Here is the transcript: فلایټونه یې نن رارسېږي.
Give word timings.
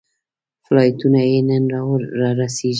فلایټونه 0.65 1.19
یې 1.29 1.39
نن 1.47 1.63
رارسېږي. 2.19 2.69